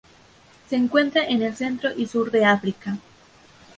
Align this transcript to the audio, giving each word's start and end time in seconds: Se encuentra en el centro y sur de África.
Se 0.67 0.75
encuentra 0.75 1.25
en 1.27 1.43
el 1.43 1.55
centro 1.55 1.91
y 1.95 2.07
sur 2.07 2.31
de 2.31 2.43
África. 2.43 2.97